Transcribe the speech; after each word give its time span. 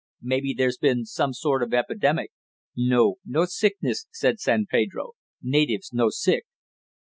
Maybe 0.23 0.55
there's 0.57 0.79
been 0.79 1.05
some 1.05 1.31
sort 1.31 1.61
of 1.61 1.75
epidemic." 1.75 2.31
"No, 2.75 3.17
no 3.23 3.45
sickness," 3.45 4.07
said 4.11 4.39
San 4.39 4.65
Pedro. 4.67 5.11
"Natives 5.43 5.91
no 5.93 6.09
sick." 6.09 6.45